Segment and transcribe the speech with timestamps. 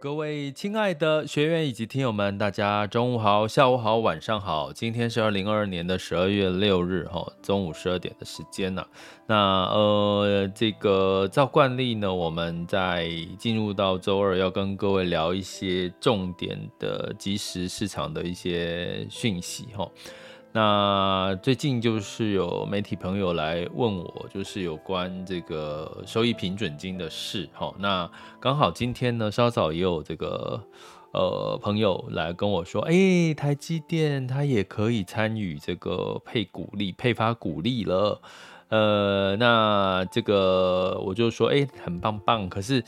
[0.00, 4.72] 各位亲爱的学员以及听友们，大家中午好、下午好、晚上好。
[4.72, 8.86] 今天是二零二二年的十二月六日，哈，中午十二点的时间呢。
[9.26, 13.10] 那呃，这个照惯例呢，我们在
[13.40, 19.90] 进入到周二，要跟各位聊一些重点的即时市场的一些讯息，哈。
[20.58, 27.48] 那最近就是有媒体朋友来问我，就是有关这个收益平准金的事。
[27.52, 30.60] 好，那刚好今天呢，稍早也有这个
[31.12, 38.20] 呃朋友来跟我说，哎、台积电它也可以参与这个配股利、配发股利了。
[38.70, 42.48] 呃，那这个我就说，哎、很棒棒。
[42.48, 42.82] 可是。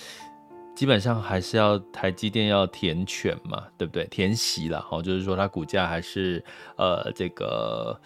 [0.80, 4.06] 基本上还是要台积电要填权嘛，对不对？
[4.06, 6.42] 填息了，好，就是说它股价还是
[6.78, 8.00] 呃这个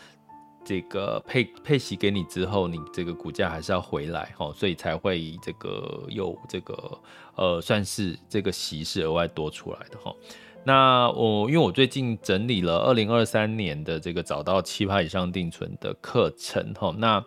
[0.64, 6.98] 这个配配息给你之后，你这个股价还是要回来，哈，所以才会这个有这个
[7.36, 10.12] 呃算是这个息是额外多出来的哈。
[10.64, 17.24] 那我因为我最近整理了二零二三年的这个找到七趴以上定存的课程哈，那。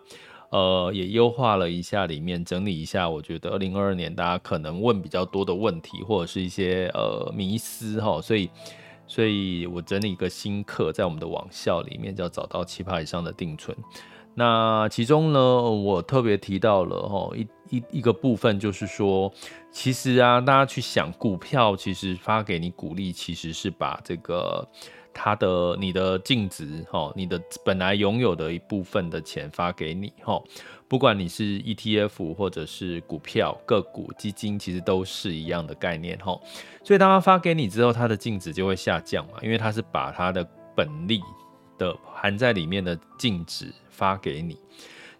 [0.50, 8.48] 呃，也优化了一下，里面整理一下，我觉得二零二二年大家可能问比较多的问题，或者是一些呃迷思哈，所以，
[9.06, 13.76] 所以我整理一个新课在我们的网校里面，叫找到七趴以上的定存。
[14.34, 19.30] 那其中呢，我特别提到了哈一一一个部分，就是说，
[19.70, 24.66] 其实啊，大家去想股票，其实发给你股利，其实是把这个。
[25.20, 30.40] 它的你的净值哈，你的本来拥有的一部分的钱发给你哈，
[30.86, 36.40] 不管你是 ETF 或者是股票、个股、基金，其实都是一样的概念哈。
[36.84, 41.20] 所以当他发给你之后，它的净值就会下降嘛，因为它是把它的本利
[41.76, 44.56] 的含在里面的净值发给你。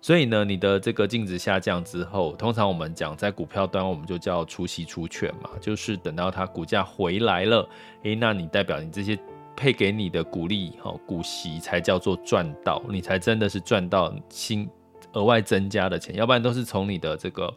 [0.01, 7.69] 所以呢，你的这个净值下降之后，通常我们讲在股票端，我们就叫除息除权嘛，就是等到它股价回来了，
[8.05, 9.19] 诶，那你代表你这些。
[9.59, 14.71] 配给你的股利，哈，股息才叫做赚到，你才真的是赚到新
[15.15, 17.53] 额外增加的钱，要不然都是从你的这个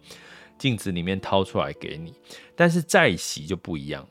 [0.58, 2.16] 净值里面掏出来给你。
[2.56, 4.04] 但是债息就不一样，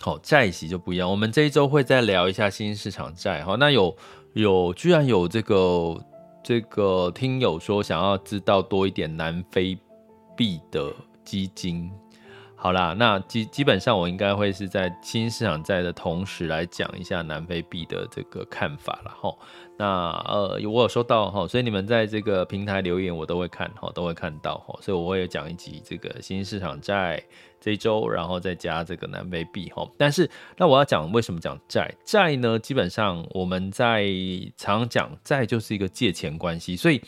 [0.00, 1.10] 好，债息就不一样。
[1.10, 3.94] 我们这一周会再聊一下新兴市场债，哈，那有
[4.32, 6.02] 有居然有这个
[6.42, 9.78] 这个听友说想要知道多一点南非
[10.34, 10.90] 币的
[11.22, 11.90] 基金。
[12.64, 19.36] 好啦，那基基本上我应该会是在新市场债的同时来讲一下南非币的这个看法了哈。
[19.76, 19.84] 那
[20.26, 27.22] 呃，我有收到哈，所以你们在这个平台留言我都会看哈，都会看到哈，所以我会讲一集这个新市场债
[27.60, 29.86] 这一周，然后再加这个南非币哈。
[29.98, 31.94] 但是那我要讲为什么讲债？
[32.02, 34.08] 债呢，基本上我们在
[34.56, 37.02] 常讲债就是一个借钱关系，所以。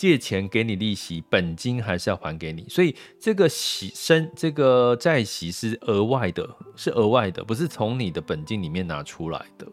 [0.00, 9.66] 借钱给你利息，本金还是要还给你，所以这个息生这个债息是额外的，是额外的，不是从你的本金里面拿出来的。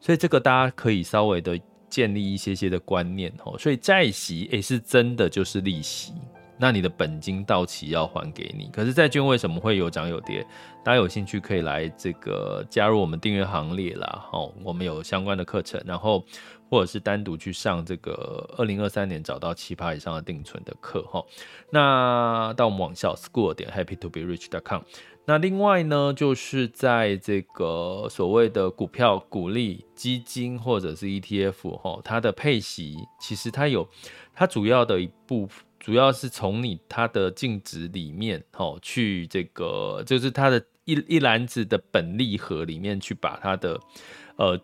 [0.00, 1.60] 所以这个大家可以稍微的
[1.90, 3.54] 建立一些些的观念哦。
[3.58, 6.14] 所以债息诶是真的就是利息，
[6.58, 8.70] 那你的本金到期要还给你。
[8.72, 10.42] 可是债券为什么会有涨有跌？
[10.82, 14.26] 大家有兴趣可以来这个加入我们订阅行列啦。
[14.32, 16.24] 哦，我们有相关的课程，然后。
[16.70, 21.22] 或者是单独去上这个二零二三年找到七趴以上的定存的课哈，
[21.70, 24.82] 那到我们网校 school 点 happytoberich.com
[25.26, 33.88] 那另外呢，就是在这个所谓的股票、股利基金或者是 ETF 哈，它的配息其实它有
[34.34, 35.64] 它主要的一部分。
[35.78, 43.80] 主要是从你它的净值里面，吼，去这个就是它的一一篮子的本利盒里面去把它的
[44.36, 44.60] 呃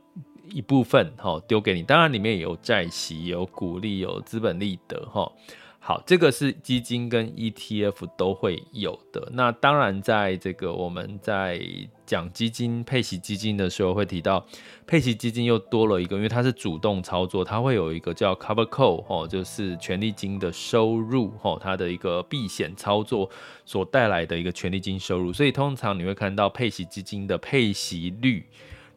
[0.50, 1.82] 一部分，哈，丢给你。
[1.82, 5.32] 当然里面也有债息、有股利、有资本利得，哈。
[5.78, 9.28] 好，这个是基金跟 ETF 都会有的。
[9.34, 11.60] 那当然，在这个我们在
[12.04, 14.44] 讲基金配息基金的时候，会提到
[14.84, 23.31] 配息基金又多了一个，因为它是主动操作，它会有一个叫 Cover Call 哦，就是权利金的收入哦，它的一个避险操作
[23.64, 25.32] 所带来的一个权利金收入。
[25.32, 28.44] 所以通常你会看到配息基金的配息率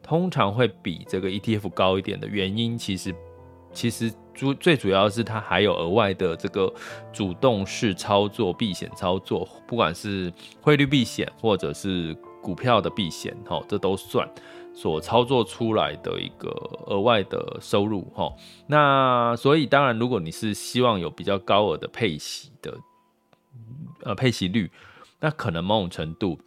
[0.02, 3.14] 通常会比这个 ETF 高一点的原因，其实
[3.72, 4.12] 其实。
[4.32, 6.72] 主最主要是它还有额外的这个
[7.12, 10.32] 主动式操作避险操作，不管是
[10.62, 14.26] 汇率避险或者是股票的避险，哈，这都算
[14.72, 16.48] 所操作出来的一个
[16.86, 18.32] 额外的收入，哈。
[18.66, 22.78] 那所以当然，如果你是希望有比较高额的配息的，
[24.04, 24.70] 呃，配息率，
[25.18, 26.38] 那可能某种程度。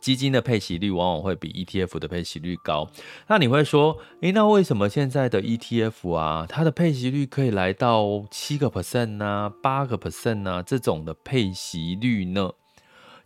[0.00, 2.90] 基金的配息率往往会比 ETF 的配息率高。
[3.28, 10.62] 那你会说，诶，那为什么现在的 ETF 啊，它的配息率可以来到七个 percent 呢，八个 percent 呢？
[10.62, 12.52] 这种的配息率呢？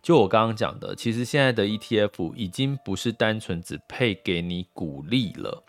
[0.01, 5.63] 就我刚刚讲的，其实现在的 ETF 已经不是单纯只配给你股利了，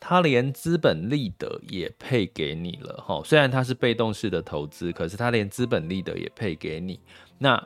[0.00, 3.02] 它连资本利得也配给你了。
[3.06, 7.00] 哈，虽然它是被动式的投资，可是它连资本利得也配给你。
[7.38, 7.62] 那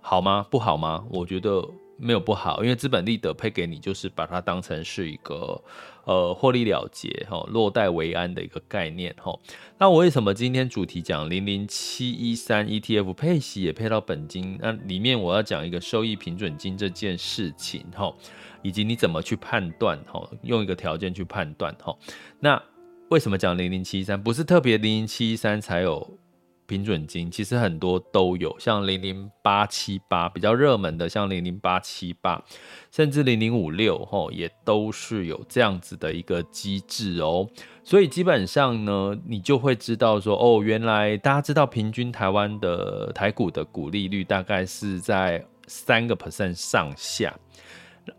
[0.00, 0.46] 好吗？
[0.50, 1.04] 不好吗？
[1.10, 1.68] 我觉得。
[1.98, 5.62] 没有不好，因为资本利得配给你，就是把它当成是一个
[6.04, 9.38] 呃获利了结哈，落袋为安的一个概念哈。
[9.78, 14.58] 那我为什么今天主题讲零零七一三 ETF 配息也配到本金？
[14.60, 18.14] 那里面我要讲一个收益平准金这件事情哈，
[18.62, 21.96] 以及你怎么去判断哈，用一个条件去判断哈。
[22.40, 22.62] 那
[23.08, 24.22] 为什么讲零零七一三？
[24.22, 26.18] 不是特别零零七一三才有。
[26.66, 32.42] 平准金其实很多都有，像零零八七八比较热门的，像零零八七八，
[32.90, 37.48] 甚至零零五六吼，也都是有这样子的一个机制哦。
[37.84, 47.32] 所以基本上呢，你就会知道说，哦，原来大家知道平均台湾的台股的股利率大概是在三个 percent 上下，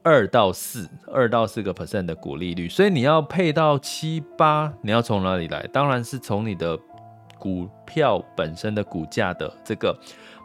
[0.03, 2.69] 二到四，二到四个 percent 的股利率。
[2.69, 5.67] 所以你要配到七八，你要从哪里来？
[5.73, 6.79] 当然是从你的。
[7.39, 9.97] 股票本身的股价的这个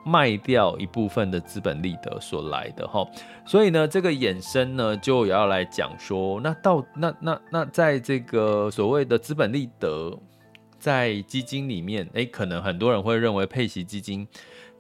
[0.05, 3.06] 卖掉一部分的资本利得所来的哈，
[3.47, 10.19] 所以呢，这个衍生呢就要来讲说，那到那那那在这个所谓的资本利得
[10.79, 14.27] 在基金里面，诶，可能很多人会认为配息基金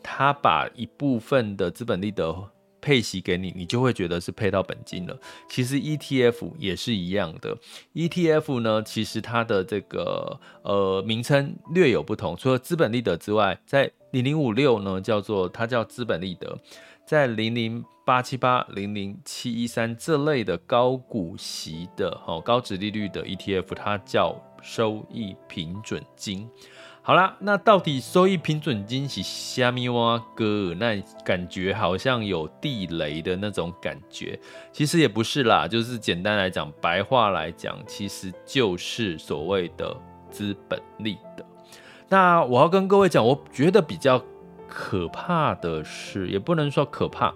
[0.02, 2.34] 他把一部分的资本利得。
[2.82, 5.16] 配息给你，你就会觉得是配到本金了。
[5.48, 7.56] 其实 ETF 也是一样的
[7.94, 12.36] ，ETF 呢，其实它的这个呃名称略有不同。
[12.36, 16.58] 除了资本利得之外，在零零五六呢叫做它叫资本利得，
[17.06, 26.48] 在零零八七八、零零七一三这类的高股息的哦高殖利率的 ETF，它叫收益平准金。
[27.04, 30.44] 好啦，那到底收益平准金是虾米碗糕？
[30.78, 34.38] 那感觉好像有地雷的那种感觉，
[34.70, 39.96] 其实也不是啦，就是简单来讲，白话来讲，其实就是所谓的
[40.30, 41.44] 资本利得。
[42.08, 44.22] 那我要跟各位讲，我觉得比较
[44.68, 47.34] 可怕的是，也不能说可怕。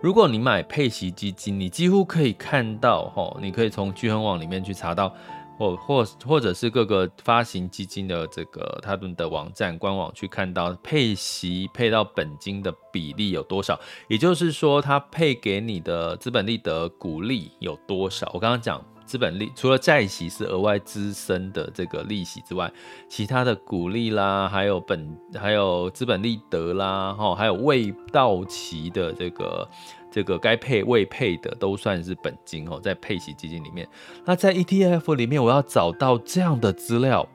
[0.00, 5.12] 如果你买配息基金，你几乎可以看到，吼，你可以从巨亨网里面去查到。
[5.56, 18.30] 或或或者是各个发行基金的这个他们的网站官网去看到配息配到本金的比例有多少，也就是说，它配给你的资本利得股利有多少？
[18.34, 22.70] 我刚刚讲资本利除了债息是额外滋生的这个利息之外，
[23.08, 29.68] 其他的股利啦，还有本还有资本利得啦，哈，还有未到期的这个。
[30.16, 33.86] 这个该配未配的都算是本金哦，在配息基金里面。
[34.24, 37.28] 那在 ETF 里面，我要找到这样的资料，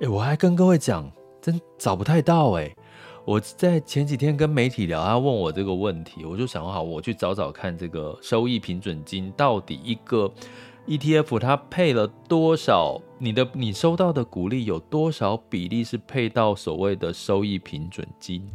[0.00, 1.08] 哎，我还跟各位讲，
[1.40, 2.74] 真找不太到哎。
[3.24, 10.28] 我在前几天跟媒体聊，他问我这个问题，我就想好，我去找找看这个收益平准金到底一个
[10.88, 18.50] ETF 它配了多少，你的你收到的股利有多少比例是配到所谓的收益平准金。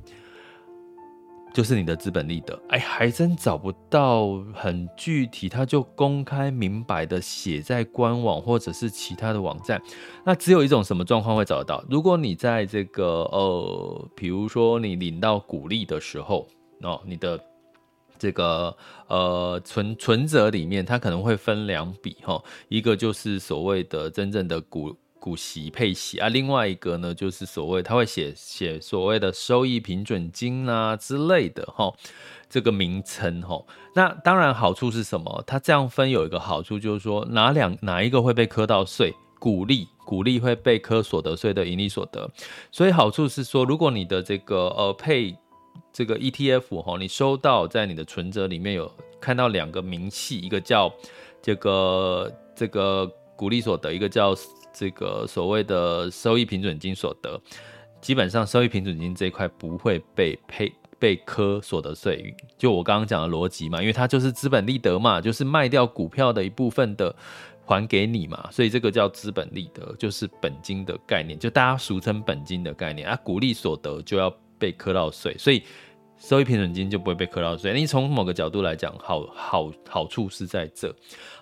[1.53, 9.81] 就是你的资本利得，哎，还真找不到很具体，他就公开明白的写在官网或者是其他的网站。
[10.23, 11.83] 那只有一种什么状况会找得到？
[11.89, 16.47] 如果你在这个呃，比如说你领到股利的时候，
[16.81, 17.39] 哦，你的
[18.17, 18.75] 这个
[19.07, 31.93] 呃存存折里面，它可能会分两笔哈，一个就是所谓的真正的股股息配息啊，另外一个呢就是所谓他会写写所谓的收益平准金啊之类的哈，
[32.49, 33.63] 这个名称哈。
[33.93, 35.43] 那当然好处是什么？
[35.45, 39.13] 它这样分有一个好处就是说哪两哪一个会被磕到税？
[39.39, 42.29] 股利股利会被课所得税的盈利所得，
[42.73, 45.33] 所以好处是说，如果你的这个呃配
[45.93, 50.93] 这个 ETF 哈，你收到在你的存折里面有看到两个明细，一个叫
[51.41, 54.35] 这个这个股利所得，一个叫
[54.79, 57.37] 这个所谓的收益平准金所得，
[57.99, 67.13] 基本上收益平准金这一块不会被配被课所得税，就我刚刚讲的逻辑嘛，因为它就是资本利得嘛，就是卖掉股票的一部分的。
[67.71, 73.15] 还给你嘛，所以这个叫资本利得，就是本金的概念，就大家俗称本金的概念啊。
[73.23, 75.61] 股利所得就要被课到税，所以
[76.19, 77.73] 收益平准金就不会被磕到税。
[77.73, 80.93] 你从某个角度来讲，好好好处是在这。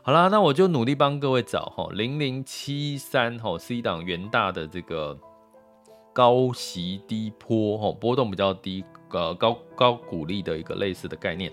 [0.03, 5.17] 好啦，那我就努力帮各位找哈，零零七三哈 C 档元大的这个
[6.13, 11.51] 高息低波哈，波动比较低，呃高高股利的一个类似的概念。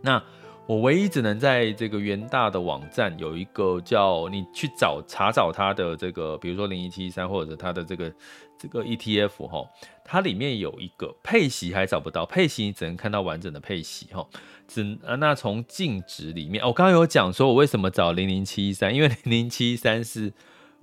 [0.00, 0.20] 那
[0.66, 8.12] 我唯一只能在这个元大的网站有一个叫你去找查找它的这个，比如说零零七三或者它的这个
[8.58, 9.64] 这个 ETF 哈，
[10.04, 14.26] 它里面有一个配息还找不到，配息你只能看到完整的配息哈，
[14.66, 20.32] 只啊那从净值里面，我刚刚有讲说我为什么找零零七三，因为零零七三是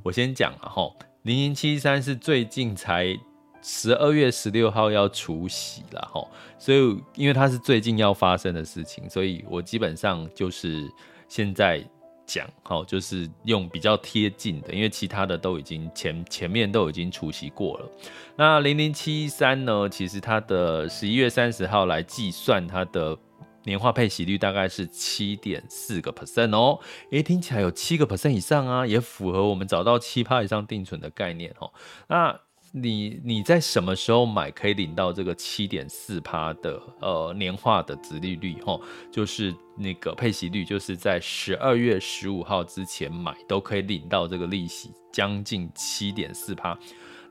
[0.03, 0.89] 我先讲了哈，
[1.23, 3.19] 零零七三是最近才。
[3.63, 6.21] 十二月十六号要除息了哈，
[6.59, 6.77] 所以
[7.15, 10.91] 因为它是最近要发生的事情，所以我基本上就是
[11.29, 11.81] 现在
[12.25, 17.89] 讲哈，就是用比较贴近的，因为其他的都已经前前面都已经除息过了。
[18.35, 23.17] 那零零七三呢，其实它的十一月三十号来计算它的
[23.63, 26.79] 年化配息率大概是七点四个 percent 哦，
[27.11, 31.71] 诶，听起来有七个 percent 以上啊，也符合我们找到七趴以上定存的概念哦。
[32.07, 32.37] 那
[32.75, 38.79] 你你在什么时候买可以领到这个七点四趴的呃年化的值利率哈？
[39.11, 46.75] 就是那个配息率，就是在十二月十五号之前买都可以领到这个利息，将近七点四趴。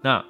[0.01, 0.25] 那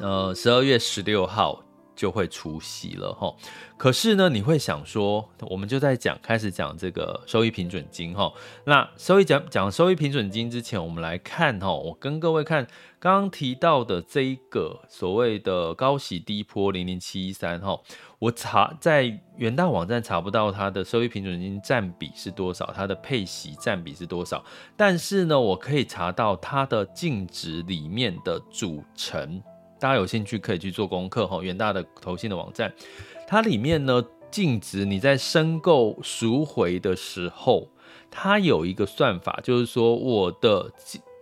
[0.00, 1.62] 呃十二月十六号。
[2.02, 3.32] 就会除息了哈，
[3.76, 8.32] 可是呢，你会想说，我们就在讲开始讲这个收益平准金哈。
[8.64, 12.66] 那收益讲讲收益平准金之前，我们来看哈，我跟各位看
[12.98, 17.78] 刚刚提到的这一个所谓的高息低波零零七一三哈，
[18.18, 24.44] 我查在元大网站查不到它的收益平准金占比是多少，它的配息占比是多少，
[24.76, 29.40] 但是呢，我可以查到它的净值里面的组成。
[29.82, 32.72] 大家有兴趣可以去做功课哈，元大的投信的网站，
[33.26, 37.68] 它里面呢净值你在申购赎回的时候，
[38.08, 40.72] 它有一个算法，就是说我的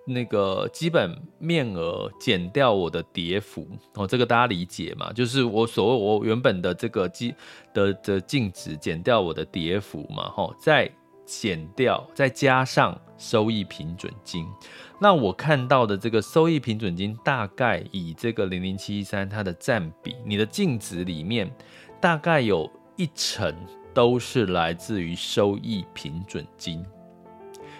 [0.04, 5.10] 那个基本面额减掉我的跌幅哦，这个大家理解嘛？
[5.10, 7.34] 就是我所谓我原本的这个基
[7.72, 10.90] 的的净值减掉我的跌幅嘛，哈，再
[11.24, 14.46] 减掉再加上收益平准金。
[15.02, 21.50] 那我看到的这个收益平准金，大概以这个零零七一三它的占比，你的净值里面
[21.98, 23.54] 大概有一成
[23.94, 26.84] 都是来自于收益平准金。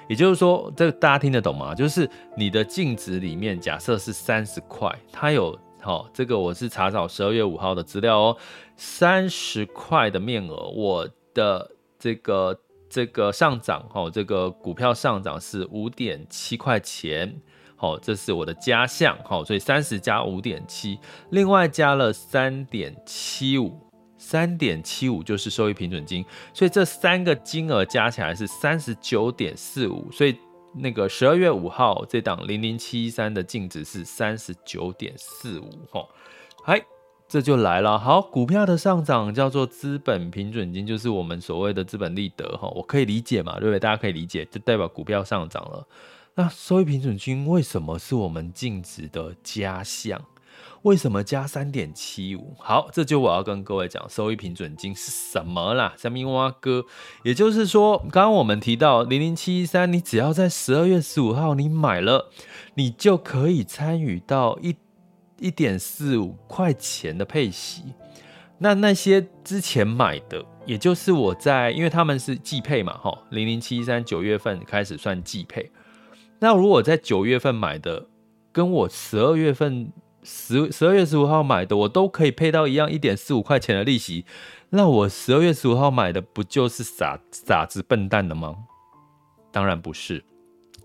[0.09, 1.75] 也就是说，这个大家听得懂吗？
[1.75, 8.37] 就是你的净值里面，假设是三十块，它有好，这个我是查找十二月五号的资料哦，
[8.77, 12.59] 三十块的面额，我的这个。
[12.91, 17.41] 这个上涨，哈，这个股票上涨是五点七块钱，
[17.77, 20.99] 好，这是我的加项，好，所以三十加五点七，
[21.31, 23.79] 另外加了三点七五，
[24.19, 30.37] 三点七五就是收益平准金，所以这三个金额加起来是三十九点四五，所以
[30.75, 36.05] 那个十二月五号这档零零七一三的净值是三十九点四五，哈，
[36.65, 36.85] 嗨。
[37.31, 43.79] 这就来了，好，股票的上涨叫做资本平准金，就是我们所谓的资本利得哈，我可以理解嘛，对不对？
[43.79, 45.87] 大家可以理解，就代表股票上涨了。
[46.35, 50.21] 那收益平准金为什么是我们净值的加项？
[50.83, 52.57] 为什么加三点七五？
[52.59, 55.95] 好，这就我要跟各位讲，收益平准金是什么啦？
[55.97, 56.85] 下面挖哥，
[57.23, 62.33] 也就是说，刚刚我们提到零零七一三，你只要在十二月十五号你买了，
[62.75, 64.75] 你就可以参与到一。
[65.41, 67.83] 一点四五块钱的配息，
[68.59, 75.71] 那那些之前买的，也就是我在，因为他们是季配嘛，哈，零零七三九月份开始算季配。
[76.39, 78.07] 那如果在九月份买的，
[78.53, 79.93] 跟我十二月份
[80.23, 84.25] 十十二月十五号买的，我都可以配到一样一点四五块钱的利息，
[84.69, 88.57] 那我十二月十五号买的不就是傻傻子笨蛋的吗？
[89.51, 90.25] 当然不是。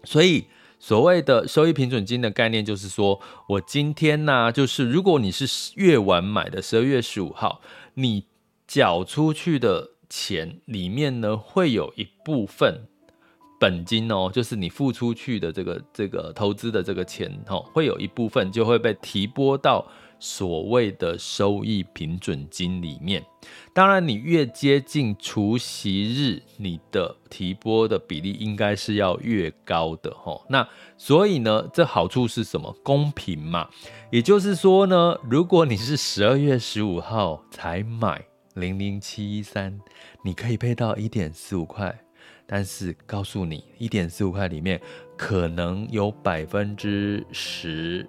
[0.03, 0.45] 所以
[0.87, 7.59] 所谓的收益平准金的概念就是说，我今天呢、就是如果你是月晚买的十二月十五号，
[7.95, 8.25] 你
[8.67, 12.85] 缴出去的钱里面呢，会有一部分。
[13.59, 19.87] 本金哦，就是你付出去的这个这个投资的这个钱哦，会有一部分就会被提拨到
[20.25, 23.23] 所谓的收益平准金里面。
[23.73, 30.41] 当然，你越接近除息日，你的提拨的比例应该是要越高的哦。
[30.49, 30.67] 那
[30.97, 32.75] 所以呢，这好处是什么？
[32.83, 33.69] 公平嘛。
[34.11, 39.79] 也就是说呢，如果你是十二月十五号才买零零七一三，
[40.23, 41.95] 你可以配到一点四五块。
[42.47, 44.79] 但是告诉你，一点四五块里面
[45.17, 48.07] 可能有百分之十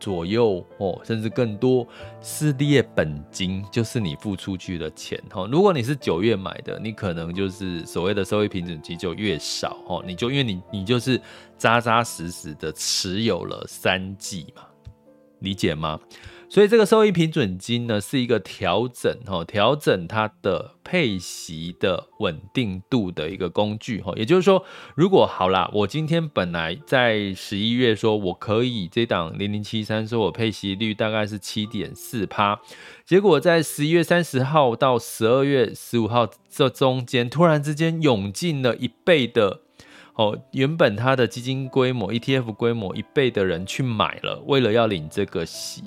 [0.00, 1.86] 左右哦，甚至更多
[2.20, 5.46] 是列本金，就是你付出去的钱哈。
[5.52, 11.20] 如果你是九月买的，你可能就是所谓的收益平准期就越少哦，你就因为你你就是
[11.58, 14.62] 扎扎实实的持有了三季嘛，
[15.40, 16.00] 理解吗？
[16.52, 24.12] 所以这个收益平准金呢，是一个调整哈，调整它的配息的稳定度的一个工具哈。
[24.16, 24.64] 也就是说，
[24.96, 32.60] 如果好啦，我今天本来在十一月说我可以这档零零七三，说我配息率大概是七点四趴，
[33.06, 39.60] 结果在十一月三十号到十二月十五号这中间，突然之间涌进了一倍的
[40.16, 45.84] 哦，原本它的基金规模 ETF 规模一倍的人去买了，为了要领这个息。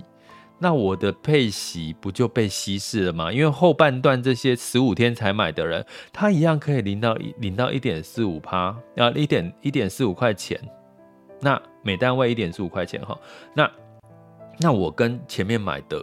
[0.64, 3.34] 那我的配息不就被稀释了吗？
[3.34, 10.58] 因为后半段这些十五天才买的人，他一样可以领到领到一点四五趴，啊，一点一点四五块钱，
[11.42, 13.20] 那每单位一点四五块钱哈。
[13.54, 13.70] 那
[14.58, 16.02] 那我跟前面买的，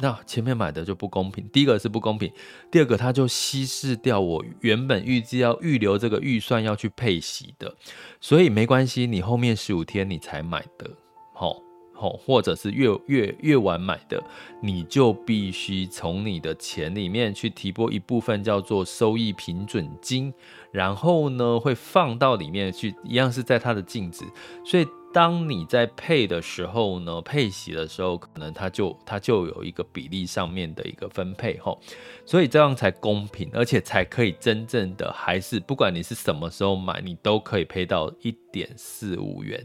[0.00, 1.44] 那前面买的就不公平。
[1.52, 2.32] 第一个是不公平，
[2.70, 7.74] 第二个他就稀释掉我原本预计要预留这个预算要去配息的，
[8.20, 10.88] 所以没关系，你后面十五天你才买的，
[11.34, 11.65] 好。
[11.96, 14.22] 或者是越越越晚买的，
[14.60, 20.32] 你就必须从你的钱里面去提拨一部分叫做收益平准金，
[20.70, 24.24] 然后呢会放到里面去，一样是在它的净值。
[24.64, 31.80] 所以当你在配的时候呢，配息的时候，可能它就它就有一个比例上面的一个分配吼，
[32.26, 39.64] 所以这样才公平，而且才可以真正的还是不管你是什么时候买，你都可以配到一点四五元。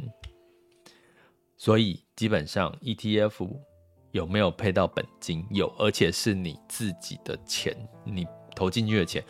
[1.64, 3.48] 所以基本上 ETF
[4.14, 5.46] 有没有配到本金？
[5.52, 9.24] 有，而且是你自己的钱，你投进去的钱。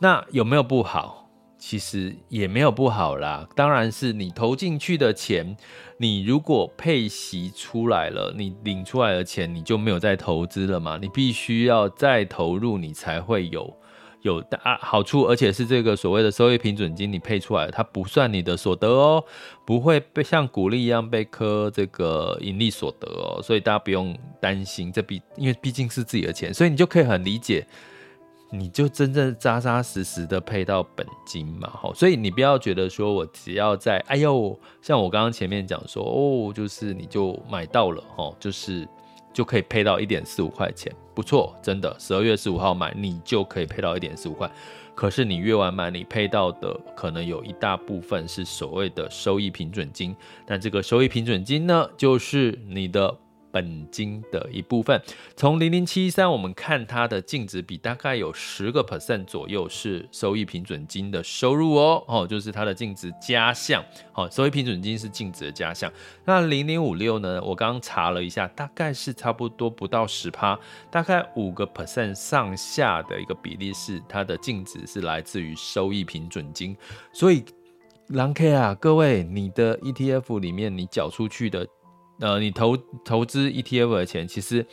[0.00, 1.28] 那有没有不好？
[1.58, 3.48] 其实也没有不好啦。
[3.56, 5.56] 当然是你投进去的钱，
[5.96, 10.96] 你如果配息出来了，你领出来的钱，你就没有再投资了嘛？
[11.02, 13.76] 你必须要再投入，你才会有。
[14.22, 19.24] 有大好处，而且是这个所谓的收益平准金，你配出来，它不算你的所得哦，
[19.64, 27.66] 不会被像股利一样被课这个盈利所得哦，所以大家不用担心，这毕因为毕竟是自己的钱，所以你就可以很理解，
[28.50, 38.88] 你就真正扎扎实实的配到本金嘛，好，所以你不要觉得说我只要在，哎呦，像我刚刚前面讲说，哦，就是你就买到了，哦，就是。
[39.32, 41.96] 就可以配到一点四五块钱，不错，真的。
[41.98, 44.50] 十二月十五号买，你就可以配到一点四五块。
[44.94, 50.14] 可是你越晚买，你配到的可能有一大部分是所谓的收益平准金。
[50.46, 53.18] 但这个收益平准金呢，就是你的。
[53.52, 55.00] 本金的一部分，
[55.36, 65.92] 从零零七三，我们看它的净值比大概有十个 percent 左右是收益平准金的收入哦，哦，就是它的净值加项，好，收益平准金是净值的加项。
[66.24, 67.42] 那零零五六呢？
[67.42, 70.58] 我刚刚查了一下，大概是差不多不到十趴，
[70.90, 76.74] 大概五个 percent 上下的一个比例是它的净值是来自于收益平准金。
[77.12, 77.44] 所以，
[78.08, 81.66] 狼 K 啊，各位，你的 ETF 里面你缴出去的。
[82.20, 84.64] 呃，你投投资 ETF 的钱，其实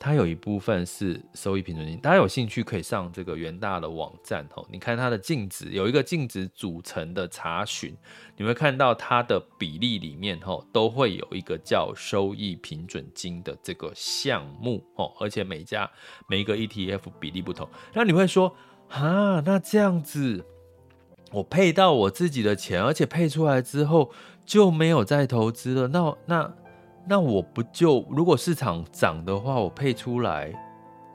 [0.00, 1.98] 它有一部分是收益平准金。
[1.98, 7.96] 大家有兴趣可以上这个元大的网站哦，你看它的净值有一个净值组成的查询，
[8.36, 15.88] 你会看到它的比例里面哦，都会有一个叫收益平准金的这个项目哦，而且每家
[16.28, 17.68] 每一个 ETF 比例不同。
[17.92, 18.54] 那你会说
[18.88, 20.44] 啊，那这样子
[21.32, 24.10] 我配到我自己的钱，而且配出来之后
[24.46, 26.54] 就没有再投资了，那那。
[27.08, 30.52] 那我不就如果市场涨的话，我配出来，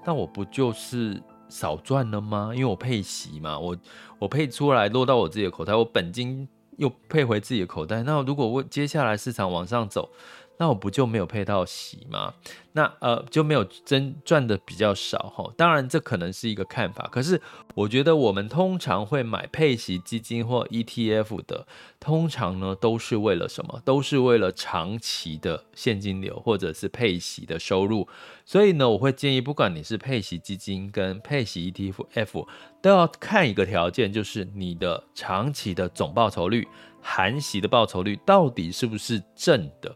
[0.04, 2.52] 那我不就是少赚了吗？
[2.54, 3.78] 因为我配息嘛，我
[4.18, 8.02] 我配出来落到我自己的口袋，我本金又配回自己的口袋。
[8.02, 10.10] 那如果我接下来市场往上走，
[10.58, 12.34] 那我不就没有配到息吗？
[12.74, 15.52] 那呃就没有真赚的比较少哈。
[15.58, 17.42] 当然这可能是一个看法，可是
[17.76, 21.68] 我觉得我们通常会买配息基金或 ETF 的，
[22.00, 23.82] 通常呢都是为了什么？
[23.84, 28.08] 都是为了长期的现金流或者是配息的收入。
[28.46, 32.48] 所以呢，我会建议，不管你是配息基金跟配息 ETF，
[32.82, 36.68] 都要看一个条件，就是你的长期的总报酬率。
[37.06, 39.94] 含息的报酬率到底是不是正的？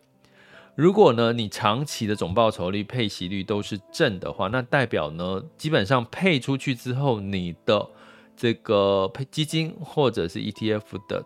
[0.78, 7.90] 如果呢，你长期的总报酬率、配息率都是正的话，那代表呢，基本上配出去之后，你的
[8.36, 11.26] 这个配基金或者是 ETF 的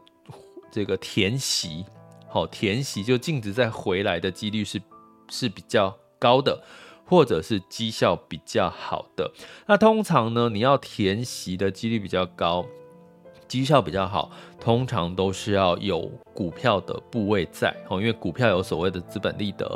[0.72, 1.84] 这个填息，
[2.30, 4.82] 好，填息就净值再回来的几率是
[5.30, 6.64] 是比较高的，
[7.06, 9.30] 或者是绩效比较好的。
[9.68, 12.66] 那通常呢，你要填息的几率比较高。
[13.52, 19.68] 绩效比较好，通常都是要有股票的部位在哦，因为股票有所谓的资本利得，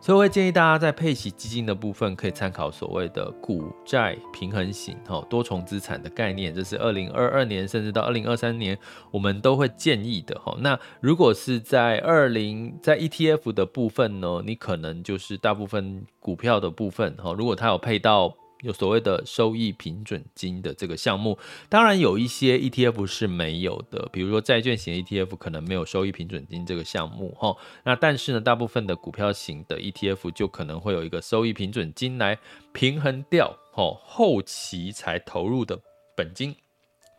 [0.00, 8.78] 所以我会建议大家在配息基金的部分可以参考所谓的股债平衡型哦，多重资产的概念，这是二零二二年甚至到二零二三年
[9.10, 10.56] 我们都会建议的哈。
[10.60, 18.32] 那如果是在二零在 ETF 的部分呢，你可能就是大部分股票的部分哈，如果它有配到。
[18.64, 27.54] 有所谓的收益平准金的这个项目，当然有一些 ETF 是没有的，比如说债券型 ETF 可能没有收益平准金这个项目哈。
[27.84, 32.38] 那但是呢，大部分的股票型的 ETF 就可能会有一个收益平准金来
[32.72, 35.78] 平衡掉哈后期才投入的
[36.16, 36.56] 本金，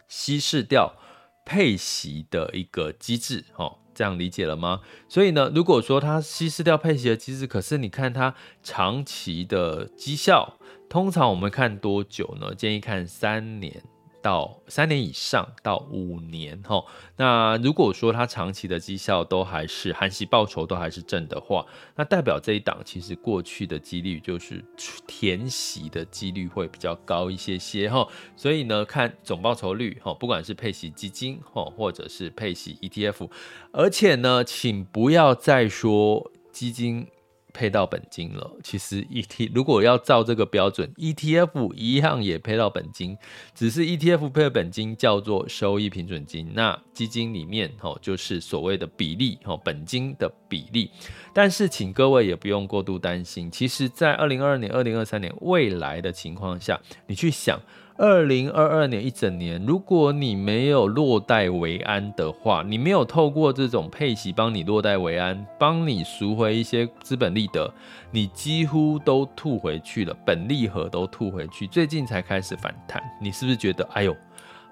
[0.07, 0.93] 稀释掉
[1.45, 3.77] 配息的一个机制哦。
[3.93, 4.81] 这样理解了吗？
[5.07, 10.57] 所以呢，如果说它稀释掉配息的机制，可是你看它长期的绩效。
[10.89, 12.53] 通常我们看多久呢？
[12.53, 13.81] 建议看三年
[14.25, 16.83] 到三年以上到五年哈。
[17.15, 21.63] 那如果说它长期的绩效都还是含息报酬都还是正的话，
[21.95, 24.65] 那代表这一档其实过去的几率就是
[25.05, 28.07] 填息的几率会比较高一些些哈。
[28.35, 33.29] 所以呢，看总报酬率哈，不管是配息基金哈，或者是配息 ETF，
[33.71, 37.05] 而且呢，请不要再说基金。
[37.55, 43.17] 配到本金了，其实 E T 如果要照这个标准，E T F 一样也配到本金，
[43.53, 50.91] 只是 E T F 配的本金叫做收益平准金，那基金里面哦就是所谓的比例哦本金的比例，
[51.33, 57.57] 但是请各位也不用过度担心，其实在二零二二年、二零二三年未来的情况下，你去想。
[57.97, 67.73] 二零二二年一整年，如果你没有落袋为安的话，你没有透过这种配息帮你落袋为安，帮你赎回一些资本利得，
[68.11, 74.13] 你几乎都吐回去了，本利和都吐回去，最近才开始反弹，你是不是觉得，哎呦，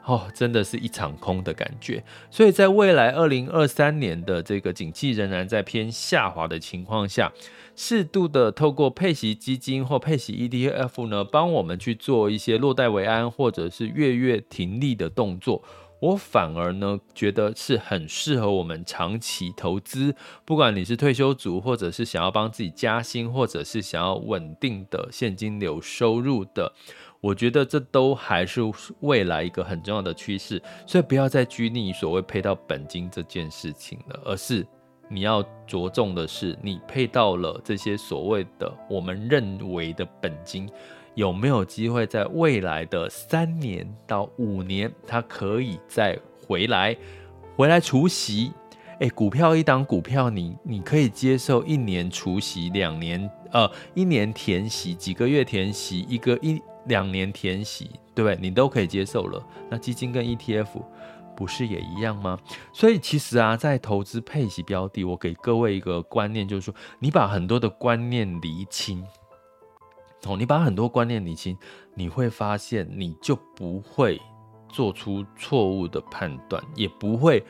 [0.04, 2.04] 哦，真的是一场空的感觉？
[2.30, 7.32] 所以在未来二零二三年的这个景气仍然在偏下滑的情况下。
[7.76, 15.64] 适度的透过配息基金或配息 ETF 呢，帮我们去做一些落袋为安或者是月月停利的动作，
[16.00, 20.16] 我反而呢觉得是很适合我们长期投资。
[20.46, 26.72] 不管你是退休族，或者是想要帮自己加薪，或者是想要稳定的现金流收入的，
[27.22, 28.62] 我觉得这都还是
[29.00, 30.62] 未来一个很重要的趋势。
[30.86, 34.64] 所以不要再拘泥于所谓配到本金这件事情了，而是。
[35.14, 40.68] 你要着重的是，你配到了这些所谓的我们认为的本金，
[41.14, 46.98] 有没有机会在未来的三年到五年，它可以再回来，
[47.56, 48.52] 回来除息？
[49.00, 58.38] 诶，股票一档股票你，你你可以接受一年除息，两年呃一年填息，几个月填息，一个一两年填息，对不对？
[58.42, 59.46] 你都可以接受了。
[59.70, 60.82] 那基金跟 ETF。
[61.36, 62.40] 不是也一样吗？
[62.72, 69.04] 所以其实啊，在投资配息标的，我给各位一个观念，就是说，你把很多的观念厘清，
[70.26, 71.58] 哦，你把很多观念厘清，
[71.96, 74.22] 你会发现你就不会
[74.70, 77.44] 做出错误的判断，也不会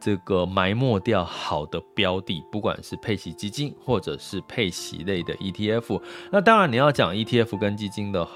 [0.00, 6.02] 这个埋没掉好的标的，不管是配息基金或者是配息类的 ETF。
[6.30, 8.28] 那当然，你要讲 ETF 跟基金的。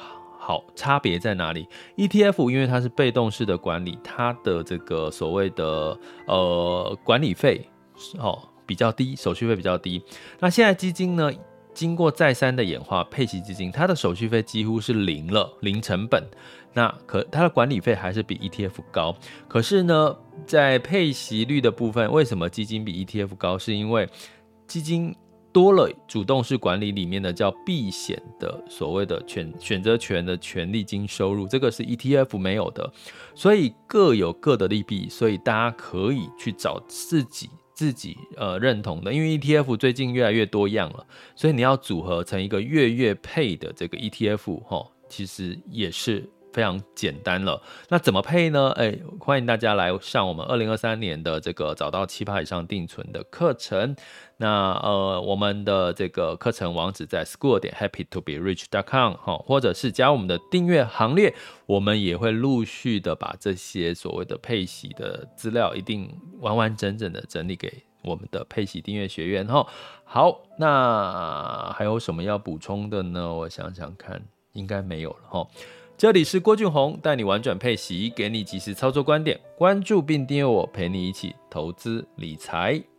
[0.47, 7.67] 好，差别在哪里？ETF 因为它是被动式的管理，它的这个所谓的呃管理费
[8.19, 10.03] 哦比较低，手续费比较低。
[10.41, 11.33] 那现在基金呢，
[11.73, 16.23] 经过再三的演化，配息基金它的手续费几乎是零了，零成本。
[16.75, 19.17] 那可它的管理费还是比 ETF 高。
[19.49, 23.57] 可是呢，在配息率的部分，为什么基金比 ETF 高？
[23.57, 24.07] 是因为
[24.67, 25.17] 基金。
[25.55, 32.93] 多了主动式管理里面的叫避险的所谓的选选择权的权利金收入，这个是 ETF 没有的，
[33.37, 46.29] 所以各有各的利弊，所以大家可以去找自己自己呃认同的，因为 ETF 最近越来越多样了，所以你要组合成一个月月配的这个 ETF 哈，其实也是。
[46.55, 48.71] 非常简单了，那怎么配呢？
[48.77, 53.97] 哎，欢迎大家来上我们二零二三年的这个找到七趴以上定存的课程。
[54.37, 61.33] 那呃，我们的这个课程网址在 school 点 happy to be rich dot com 哈，或者是加我们的订阅行列，
[61.67, 69.67] 我们也会陆续的把这些所谓的配息的资料，一定完完整整的整理给我们的配息订阅学员哈。
[70.05, 73.33] 好，那还有什么要补充的呢？
[73.33, 74.21] 我想想看，
[74.53, 75.47] 应该没有了哈。
[75.97, 79.41] 这里是郭俊宏，带你玩转配息，给你及时操作观点。
[79.57, 82.94] 关注并订阅我，陪你一起投资理财。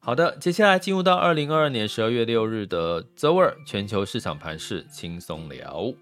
[0.00, 5.92] 好的，接下来进入到二零二二年十二月六日的周二，全球市场盘势轻松聊。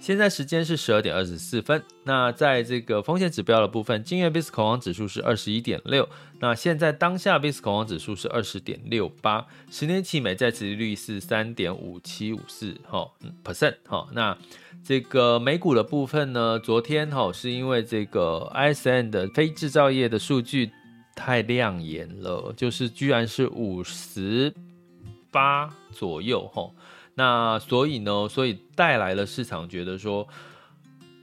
[0.00, 1.84] 现在时间是十二点二十四分。
[2.04, 6.08] 那在这个风险指标的部分，今日 VIX 恐慌指数是二十一点六。
[6.40, 13.08] 那现在当下 VIX 恐慌指数是二十点六八，十年期美债殖利率是三点五七五四哈
[13.44, 14.08] percent 哈。
[14.12, 14.36] 那
[14.82, 20.72] 这个美股的部分呢，昨天哈是因为这个 ISM 的非制造业的数据
[21.14, 24.52] 太亮眼了，就是居然是五十
[25.30, 26.70] 八左右哈。
[27.14, 30.26] 那所以呢，所以带来了市场觉得说，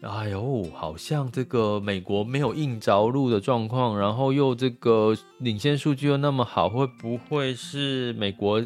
[0.02, 8.62] 哎呦，好像这个美国没有硬着陆的状况，然后又这个领先数据又那么好，会不会是美国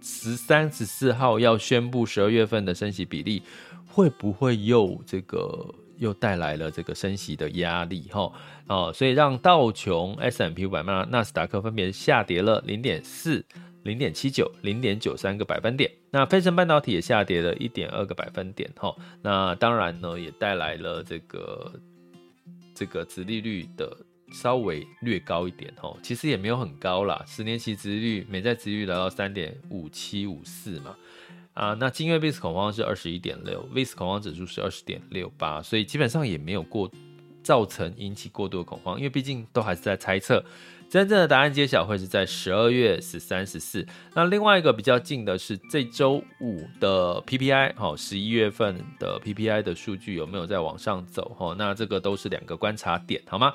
[0.00, 3.42] 十三、十四号要宣布十二月份的升息比例，
[3.86, 8.08] 会不会又这个又带来了这个升息的压力？
[8.10, 8.32] 哈
[8.68, 13.44] 哦，所以让道琼、S M P 五百、纳斯达克分别下跌了零点四。
[13.84, 21.72] 零点七九、零点九三个百分点，那费城半导体也下跌了一点二个百分点，哈，那当然呢，也带来了这个
[22.74, 23.96] 这个殖利率的
[24.30, 30.94] 稍微略高一点，哈，其实也没有很高啦，十年期殖利率、美债殖利率来到三点五七五四嘛，
[31.58, 36.88] 啊，那今月 VIX 恐慌是二十一点六，VIX 恐慌指数是二十点六八，所以基本上也没有过
[37.42, 40.44] 造成引起过度的恐慌，因为毕竟都还是在猜测。
[40.88, 43.84] 真正的答案揭晓会是在十二月十三、十四。
[44.14, 51.34] 那另外一个比较近的是这周五的 PPI，好，十一月份的 PPI 的数据有没有在往上走？
[51.36, 53.52] 哈，那这个都是两个观察点，好吗？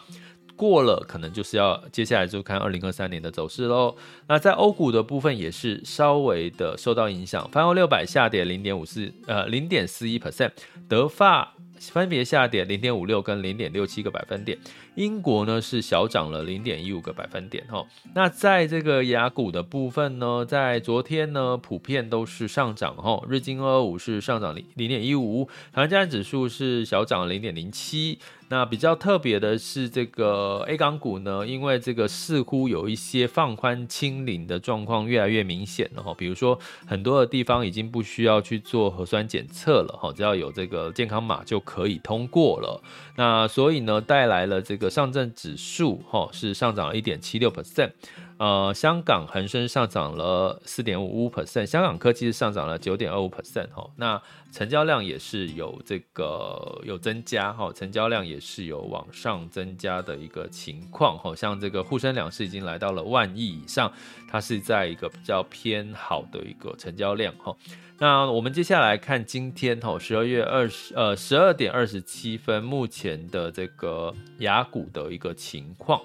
[0.55, 3.95] 过了可能就是要接下来就看二零二三年的走势喽。
[4.27, 10.51] 那在欧股的部分也是稍微的受到影响，泛欧六百下跌零点五四，呃，零点四一 percent，
[10.87, 11.53] 德发。
[11.91, 14.57] 分别下跌零点五六跟零点六七个百分点，
[14.95, 17.85] 英国呢是小涨了零点一五个百分点哈。
[18.13, 28.19] 那在这个雅股的部分呢，在昨天呢普遍都是上涨哈，日经二二五是上涨零零点一五，台湾加权指数是小涨零点零七。
[28.49, 36.13] 那比较特别的是，这个 A 港股呢，因为这个似乎有一些放宽清零的状况越来越明显了哈。
[36.15, 42.79] 比如说，很多的地方已经不需要去做核酸检测了哈，只要有这个健康码就可以通过了。
[43.15, 47.91] 那所以呢，带来了这个上证指数哈是上涨了一点七六 percent。
[48.37, 53.89] 呃，香港恒生上涨了四点五五 percent，香港科技是上涨了九点二五 percent 哈。
[53.95, 61.33] 那成交量也是有这个有增加哈，成交量也是有往上增加的一个情况哈。
[61.35, 63.93] 像这个沪深两市已经来到了万亿以上，
[64.29, 67.55] 它是在一个比较偏好的一个成交量哈。
[68.03, 76.01] 那我们接下来看今天哦，十二月二十呃十二点二十七分，目前的这个雅股的一个情况。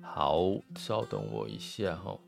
[0.00, 0.40] 好，
[0.78, 2.18] 稍等我一下哈。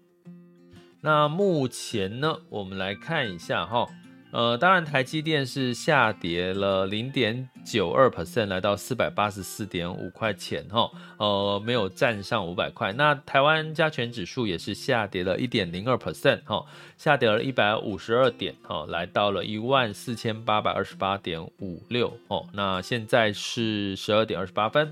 [1.00, 3.88] 那目前呢，我们来看一下哈。
[4.32, 10.90] 呃，当然台积电是下跌了零点九二 percent，来到四百八十四点五块钱哈。
[11.18, 12.94] 呃，没有站上五百块。
[12.94, 16.64] 那台湾加权指数也是下跌了一点零二 percent 哈，
[16.96, 22.48] 下跌了一百五十二点哈，来到了一万四千八百二十八点五六哦。
[22.54, 24.90] 那现在是十二点二十八分。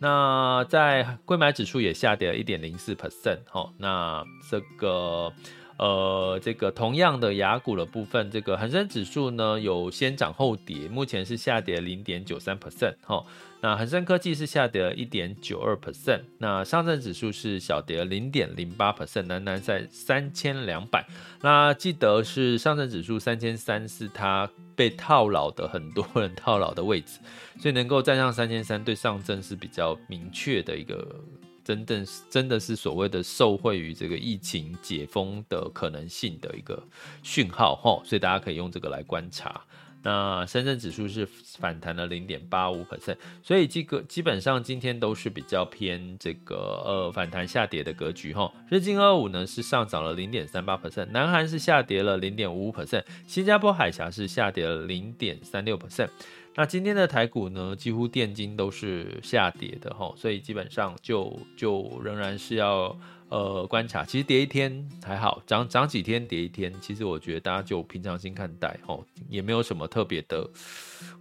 [0.00, 5.32] 那在柜买指数也下跌了一点零四 percent，哈，那这个
[5.80, 13.24] 呃，这个同样的雅股的部分，这个恒生指数呢有先涨后跌，目前是下跌零点九三 percent，哈。
[13.62, 21.06] 那恒生科技是下跌了一点九二 percent，那上证指数是小跌了零点零八 percent，仍然在三千两百。
[21.40, 27.18] 那记得是上证指数三千三是它被套牢的很多人套牢的位置，
[27.58, 31.06] 所以能够站上三千三，对上证是比较明确的一个
[31.70, 36.82] 真正真的是所谓的受惠于这个疫情解封的可能性的一个
[37.22, 39.60] 讯号哈，所以大家可以用这个来观察。
[40.02, 41.28] 那深圳指数是
[41.58, 48.50] 反弹了零点八五 percent，所以这个基本上今天都是比较偏这个呃反弹下跌的格局哈。
[48.68, 56.08] 日经二五呢是上涨了零点三八 percent，南韩是下跌了零点五五 percent，新加坡海峡是下跌了零点三六 percent。
[56.54, 62.96] 那今天的台股呢，几乎电金都是下跌的哈，所以基本上就就仍然是要。
[63.30, 70.44] 呃，观察其实跌一天还好，涨涨几天跌一天，其实我觉得大家就平常心看待哦，也没有什么特别的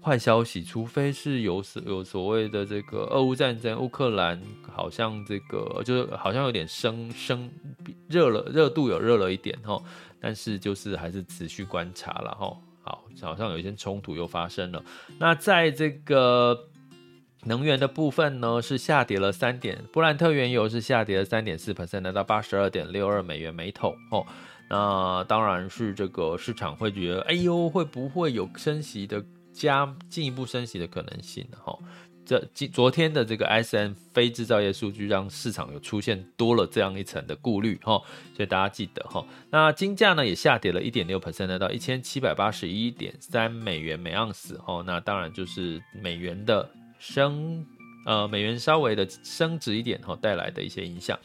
[0.02, 7.48] 坏消息，除非是有所有所谓的这个俄乌战争，乌克兰好像这个就是好像有点升升
[8.08, 9.80] 热了，热度有热了一点哈，
[10.20, 12.58] 但是就是还是持续观察了哈，
[12.90, 14.84] 好，好像有一些冲突又发生了，
[15.20, 16.66] 那在这个。
[17.46, 24.26] 能源的部分呢是下跌了三点，布兰特原油是下跌了三点四 percent，来到八十二点六二美元每桶哦。
[24.70, 29.24] 那当然是这个市场会觉得，哎呦，会不会有升息的
[29.60, 31.46] 加进一步升息的可能性？
[31.64, 31.78] 哈，
[32.26, 38.02] 这今昨天的这个 ISM 非制造业数据让市场有出现多了这样一层的顾虑哈，
[38.36, 39.26] 所以大家记得哈。
[39.52, 44.82] 那金价呢也下跌了一点六 percent，到一千七百八十一点三美元每盎司哈。
[44.88, 46.68] 那当然就是美元的。
[47.02, 47.66] 升，
[48.06, 51.18] 呃，美元稍微的升值一点哈带来的一些影响。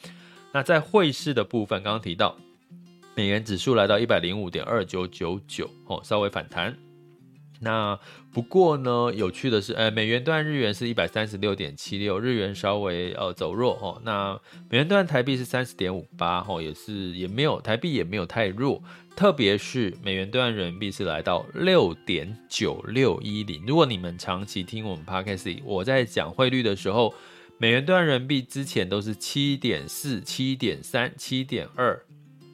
[0.53, 2.37] 那在汇市的部分，刚刚提到，
[3.17, 6.79] 美元指数来到一百零五点二九九九，哦，稍微反弹。
[7.65, 7.99] 那
[8.33, 14.39] 不过呢，有趣的是，呃，美元兑日元是一百三十六点七六，日元稍微呃走弱，哦，那
[14.71, 18.81] 美元兑台币是三十点五八，哦，也是也没有台币也没有太弱。
[19.17, 23.65] 特别是美元兑人民币是来到六点九六一零。
[23.65, 27.15] 如果你们长期听我们 Podcast，我在讲汇率的时候，
[27.57, 32.05] 美元兑人民币之前都是七点四、七点三、七点二、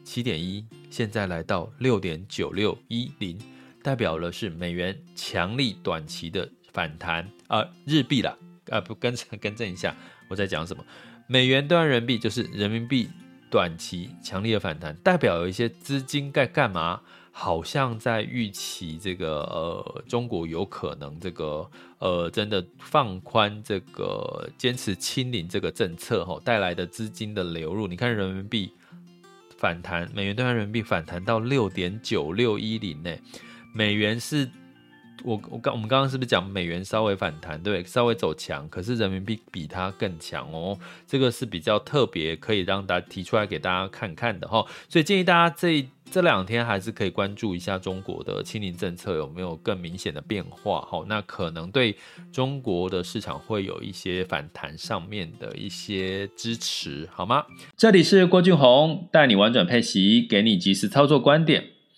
[0.05, 3.39] 七点一，现在来到六点九六一零，
[3.83, 8.37] 代表了是美元强力短期的反弹啊，日币啦，
[8.71, 9.95] 啊不，更正更正一下，
[10.29, 10.85] 我在讲什么？
[11.27, 13.09] 美元兑换人民币就是人民币。
[13.53, 17.01] 短期强烈的反弹，代表有一些资金在干嘛？
[17.33, 27.89] 好像在预期这个呃，中国有可能这个呃，真的放宽这个坚持清零这个政策哈，带来的资金的流入。
[27.89, 28.73] 你看人民币
[29.57, 33.13] 反弹，美元兑换人民币反弹到六点九六一零呢，
[33.73, 34.49] 美元是。
[35.23, 44.65] 我我刚我们刚刚是不是讲美元稍微反弹，对，稍微走强，可是人民币比它更强哦，这个是比较特别，可以让大家提出来给大家看看的哈。
[44.89, 51.05] 所以建议大家这这两天还是可以关注一下中国的清零政策有没有更明显的变化哈。
[51.07, 51.95] 那可能对
[52.33, 57.45] 中国的市场会有一些反弹上面的一些支持，好吗？
[57.77, 61.63] 这里是郭俊宏带你玩转配息，给你及时操作观点，